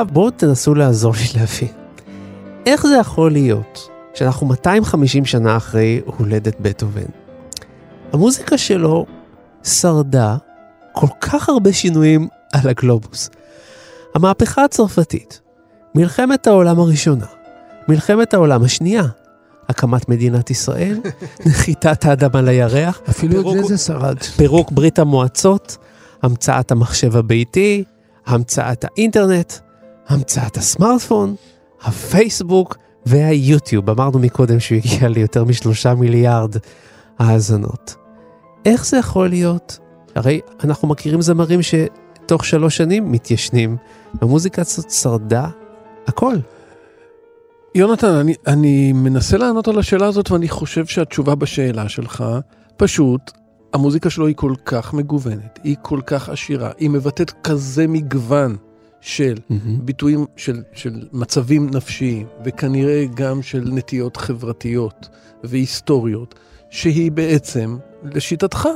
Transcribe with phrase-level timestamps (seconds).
[0.00, 1.68] עכשיו בואו תנסו לעזור לי להבין.
[2.66, 7.10] איך זה יכול להיות שאנחנו 250 שנה אחרי הולדת בטהובן?
[8.12, 9.06] המוזיקה שלו
[9.64, 10.36] שרדה
[10.92, 13.30] כל כך הרבה שינויים על הגלובוס.
[14.14, 15.40] המהפכה הצרפתית,
[15.94, 17.26] מלחמת העולם הראשונה,
[17.88, 19.04] מלחמת העולם השנייה,
[19.68, 21.00] הקמת מדינת ישראל,
[21.46, 24.22] נחיתת האדמה לירח, אפילו את זה זה שרד.
[24.22, 25.76] פירוק ברית המועצות,
[26.22, 27.84] המצאת המחשב הביתי,
[28.26, 29.52] המצאת האינטרנט,
[30.08, 31.34] המצאת הסמארטפון,
[31.82, 33.90] הפייסבוק והיוטיוב.
[33.90, 36.54] אמרנו מקודם שהוא הגיע ליותר משלושה מיליארד
[37.18, 37.94] האזנות.
[38.64, 39.78] איך זה יכול להיות?
[40.14, 43.76] הרי אנחנו מכירים זמרים שתוך שלוש שנים מתיישנים,
[44.20, 45.48] המוזיקה הזאת שרדה
[46.06, 46.34] הכל.
[47.74, 52.24] יונתן, אני, אני מנסה לענות על השאלה הזאת ואני חושב שהתשובה בשאלה שלך,
[52.76, 53.30] פשוט,
[53.72, 58.56] המוזיקה שלו היא כל כך מגוונת, היא כל כך עשירה, היא מבטאת כזה מגוון
[59.00, 59.54] של mm-hmm.
[59.82, 65.08] ביטויים של, של מצבים נפשיים, וכנראה גם של נטיות חברתיות
[65.44, 66.34] והיסטוריות,
[66.70, 68.68] שהיא בעצם, לשיטתך,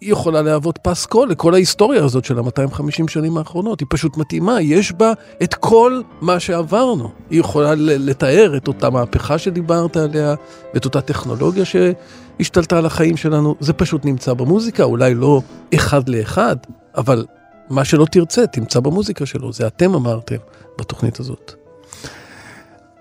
[0.00, 3.80] היא יכולה להוות פס קול לכל ההיסטוריה הזאת של ה-250 שנים האחרונות.
[3.80, 7.10] היא פשוט מתאימה, יש בה את כל מה שעברנו.
[7.30, 10.34] היא יכולה לתאר את אותה מהפכה שדיברת עליה,
[10.74, 13.54] ואת אותה טכנולוגיה שהשתלטה על החיים שלנו.
[13.60, 15.42] זה פשוט נמצא במוזיקה, אולי לא
[15.74, 16.56] אחד לאחד,
[16.96, 17.26] אבל
[17.70, 19.52] מה שלא תרצה, תמצא במוזיקה שלו.
[19.52, 20.36] זה אתם אמרתם
[20.78, 21.52] בתוכנית הזאת.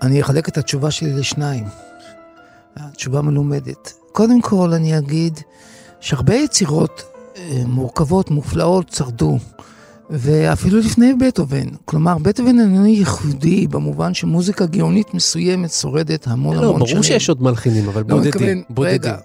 [0.02, 1.66] אני אחלק את התשובה שלי לשניים.
[2.76, 3.94] התשובה מלומדת.
[4.12, 5.40] קודם כל, אני אגיד...
[6.00, 7.04] שהרבה יצירות
[7.38, 9.38] אה, מורכבות, מופלאות, שרדו.
[10.10, 11.68] ואפילו לפני בטהובן.
[11.86, 16.88] כלומר, בטהובן איננו ייחודי במובן שמוזיקה גאונית מסוימת שורדת המון לא, המון שנים.
[16.88, 17.02] שנים.
[17.02, 18.64] ברור שיש עוד מלחינים, אבל לא, בודדים.
[18.70, 18.94] בודדים.
[18.94, 19.18] רגע,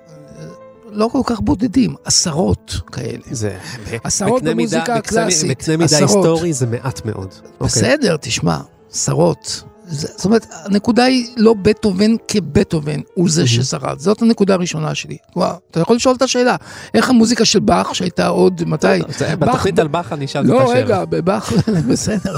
[0.94, 3.18] לא כל כך בודדים, עשרות כאלה.
[3.30, 3.56] זה...
[4.04, 5.98] עשרות במוזיקה הקלאסית, בקנה מידה.
[5.98, 7.28] היסטורי זה מעט מאוד.
[7.44, 7.66] אוקיי.
[7.66, 8.58] בסדר, תשמע,
[8.92, 9.62] עשרות.
[9.86, 13.98] זה- זאת אומרת, הנקודה היא לא בטהובן כבטהובן, הוא זה ששרד.
[13.98, 15.16] זאת הנקודה הראשונה שלי.
[15.36, 16.56] וואו, אתה יכול לשאול את השאלה,
[16.94, 18.86] איך המוזיקה של באך, שהייתה עוד, מתי?
[19.18, 20.80] באך- בתוכנית על באך אני אשאל לא, אותך שאלה.
[20.84, 21.52] רגע, בבאך,
[21.90, 22.36] בסדר,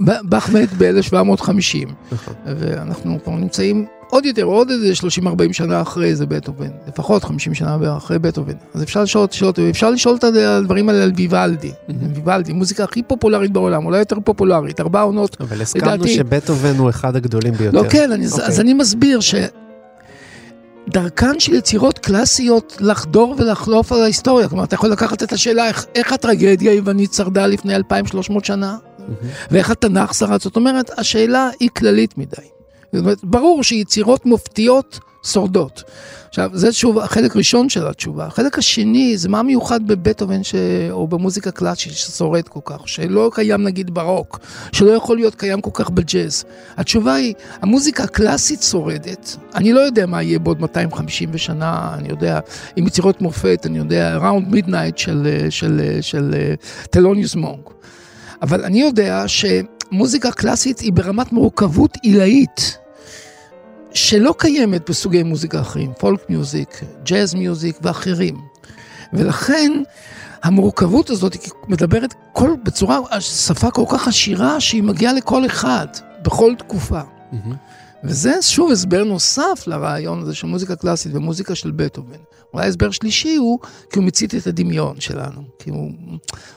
[0.00, 2.34] באך מת ב-1750, נכון.
[2.46, 7.76] ואנחנו כבר נמצאים עוד יותר, עוד איזה 30-40 שנה אחרי זה בטהובן, לפחות 50 שנה
[7.96, 8.52] אחרי בטהובן.
[8.74, 11.72] אז אפשר לשאול את השאלות, אפשר לשאול את הדברים האלה על ויוולדי.
[12.14, 15.36] ויוולדי, מוזיקה הכי פופולרית בעולם, אולי יותר פופולרית, ארבע עונות.
[15.40, 17.78] אבל הסכמנו לדעתי- שבטהובן הוא אחד הגדולים ביותר.
[17.82, 18.44] לא, כן, אני, אוקיי.
[18.46, 19.34] אז אני מסביר ש...
[20.88, 24.48] דרכן של יצירות קלאסיות לחדור ולחלוף על ההיסטוריה.
[24.48, 28.76] כלומר, אתה יכול לקחת את השאלה איך, איך הטרגדיה היוונית שרדה לפני 2,300 שנה,
[29.50, 30.40] ואיך התנ"ך שרד.
[30.40, 32.36] זאת אומרת, השאלה היא כללית מדי.
[32.92, 35.82] זאת אומרת, ברור שיצירות מופתיות שורדות.
[36.28, 38.26] עכשיו, זה שוב החלק ראשון של התשובה.
[38.26, 40.54] החלק השני, זה מה מיוחד בבטהובן ש...
[40.90, 44.38] או במוזיקה קלאסית ששורד כל כך, שלא קיים נגיד ברוק,
[44.72, 46.44] שלא יכול להיות קיים כל כך בג'אז.
[46.76, 49.36] התשובה היא, המוזיקה הקלאסית שורדת.
[49.54, 52.40] אני לא יודע מה יהיה בעוד 250 שנה, אני יודע,
[52.76, 56.54] עם יצירות מופת, אני יודע, Around Midnight של, של, של, של
[56.90, 57.60] תלוניוס מונק.
[58.42, 62.79] אבל אני יודע שמוזיקה קלאסית היא ברמת מורכבות עילאית.
[63.94, 68.40] שלא קיימת בסוגי מוזיקה אחרים, folk music, jazz music ואחרים.
[69.12, 69.72] ולכן
[70.42, 71.36] המורכבות הזאת
[71.68, 75.86] מדברת כל, בצורה, שפה כל כך עשירה שהיא מגיעה לכל אחד,
[76.22, 77.00] בכל תקופה.
[77.32, 77.56] מהמם.
[78.04, 82.18] וזה שוב הסבר נוסף לרעיון הזה של מוזיקה קלאסית ומוזיקה של בטהובן.
[82.54, 83.58] אולי הסבר שלישי הוא
[83.92, 85.42] כי הוא מצית את הדמיון שלנו.
[85.58, 85.90] כי הוא,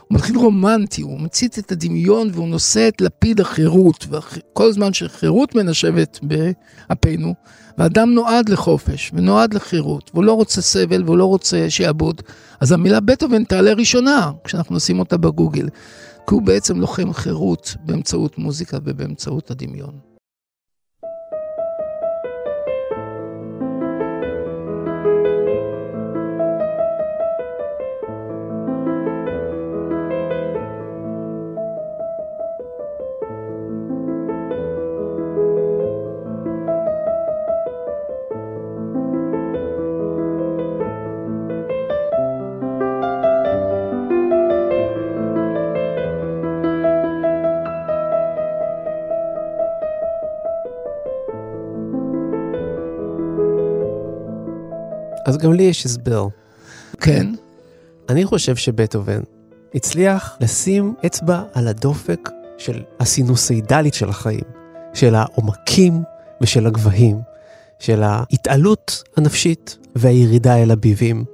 [0.08, 4.08] הוא מתחיל רומנטי, הוא מצית את הדמיון והוא נושא את לפיד החירות.
[4.10, 7.34] וכל זמן שחירות מנשבת באפינו,
[7.78, 12.22] ואדם נועד לחופש ונועד לחירות, והוא לא רוצה סבל והוא לא רוצה שיעבוד,
[12.60, 15.70] אז המילה בטהובן תעלה ראשונה כשאנחנו נשים אותה בגוגל.
[16.28, 20.13] כי הוא בעצם לוחם חירות באמצעות מוזיקה ובאמצעות הדמיון.
[55.26, 56.28] אז גם לי יש הסבר.
[57.02, 57.28] כן,
[58.10, 59.20] אני חושב שבטהובן
[59.76, 64.44] הצליח לשים אצבע על הדופק של הסינוסאידלית של החיים,
[64.94, 66.04] של העומקים
[66.42, 67.22] ושל הגבהים,
[67.80, 71.26] של ההתעלות הנפשית והירידה אל הביבים.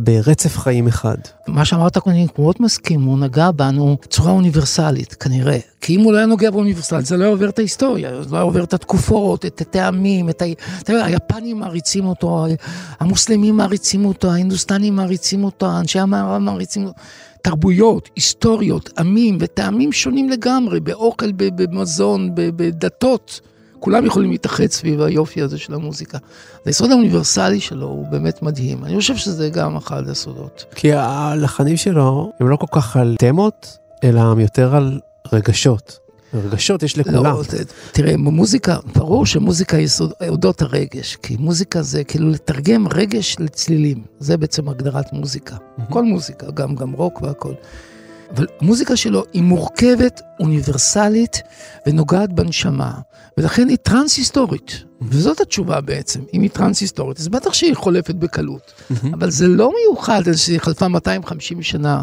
[0.00, 1.16] ברצף חיים אחד.
[1.48, 5.58] מה שאמרת אני מאוד מסכים, הוא נגע בנו בצורה אוניברסלית, כנראה.
[5.80, 8.36] כי אם הוא לא היה נוגע באוניברסלית, זה לא היה עובר את ההיסטוריה, זה לא
[8.36, 10.44] היה עובר את התקופות, את הטעמים, את ה...
[10.82, 12.46] אתה יודע, היפנים מעריצים אותו,
[13.00, 17.00] המוסלמים מעריצים אותו, ההינדוסטנים מעריצים אותו, אנשי המערב מעריצים אותו.
[17.42, 23.40] תרבויות, היסטוריות, עמים וטעמים שונים לגמרי, באוכל, במזון, בדתות.
[23.84, 26.18] כולם יכולים להתאחד סביב היופי הזה של המוזיקה.
[26.64, 28.84] היסוד האוניברסלי שלו הוא באמת מדהים.
[28.84, 30.64] אני חושב שזה גם אחד הסודות.
[30.74, 35.00] כי הלחנים שלו הם לא כל כך על תמות, אלא הם יותר על
[35.32, 35.98] רגשות.
[36.34, 37.24] רגשות יש לכולם.
[37.24, 37.42] לא,
[37.92, 39.88] תראה, במוזיקה, ברור שמוזיקה היא
[40.28, 44.02] אודות הרגש, כי מוזיקה זה כאילו לתרגם רגש לצלילים.
[44.18, 45.56] זה בעצם הגדרת מוזיקה.
[45.56, 45.92] Mm-hmm.
[45.92, 47.52] כל מוזיקה, גם, גם רוק והכל.
[48.34, 51.42] אבל המוזיקה שלו היא מורכבת, אוניברסלית
[51.86, 52.92] ונוגעת בנשמה,
[53.38, 54.84] ולכן היא טרנס-היסטורית.
[55.02, 58.72] וזאת התשובה בעצם, אם היא טרנס-היסטורית, אז בטח שהיא חולפת בקלות.
[59.12, 62.02] אבל זה לא מיוחד שהיא חלפה 250 שנה.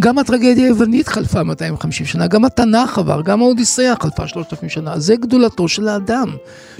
[0.00, 4.98] גם הטרגדיה היוונית חלפה 250 שנה, גם התנ"ך עבר, גם האודיסאה חלפה 3,000 שנה.
[4.98, 6.28] זה גדולתו של האדם.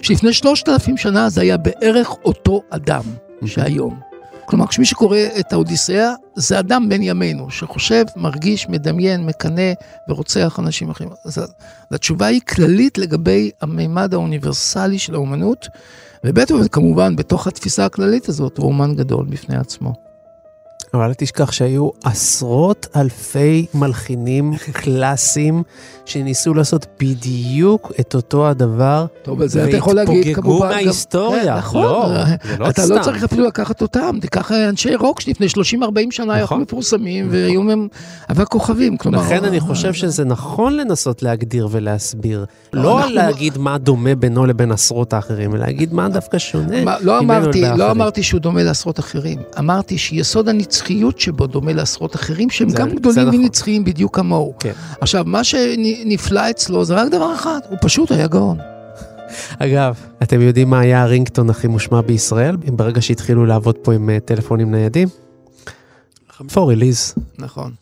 [0.02, 3.02] שלפני 3,000 שנה זה היה בערך אותו אדם
[3.44, 4.11] שהיום.
[4.44, 9.72] כלומר, כשמי שקורא את האודיסאה, זה אדם בן ימינו, שחושב, מרגיש, מדמיין, מקנא
[10.08, 11.10] ורוצח אנשים אחרים.
[11.24, 11.40] אז
[11.90, 15.68] התשובה היא כללית לגבי המימד האוניברסלי של האומנות,
[16.24, 20.01] ובטח כמובן, בתוך התפיסה הכללית הזאת, הוא אומן גדול בפני עצמו.
[20.94, 24.52] אבל אל תשכח שהיו עשרות אלפי מלחינים
[24.82, 25.62] קלאסיים
[26.04, 29.06] שניסו לעשות בדיוק את אותו הדבר.
[29.22, 30.48] טוב, זה אתה יכול להגיד כמובן.
[30.48, 31.42] והתפוגגו מההיסטוריה.
[31.42, 32.08] כן, נכון, לא,
[32.58, 32.96] לא אתה לא.
[32.96, 35.50] לא צריך אפילו לקחת אותם, תיקח אנשי רוק שלפני 30-40
[36.10, 36.60] שנה היו נכון.
[36.60, 37.38] מפורסמים, נכון.
[37.38, 37.88] והיו מהם
[38.30, 38.96] אבק כוכבים.
[38.96, 42.44] כלומר, לכן אני חושב שזה נכון לנסות להגדיר ולהסביר.
[42.72, 46.96] לא להגיד מה דומה בינו לבין עשרות האחרים, אלא להגיד מה דווקא שונה.
[47.00, 49.38] לא אמרתי, לא אמרתי שהוא דומה לעשרות אחרים.
[49.58, 50.48] אמרתי שיסוד
[50.82, 53.40] הנצחיות שבו דומה לעשרות אחרים, שהם גם גדולים נכון.
[53.40, 54.54] ונצחיים בדיוק כמוהו.
[54.58, 54.72] כן.
[55.00, 58.58] עכשיו, מה שנפלא אצלו זה רק דבר אחד, הוא פשוט היה גאון.
[59.58, 64.20] אגב, אתם יודעים מה היה הרינגטון הכי מושמע בישראל, ברגע שהתחילו לעבוד פה עם uh,
[64.26, 65.08] טלפונים ניידים?
[66.52, 67.14] פור אליז.
[67.38, 67.72] נכון.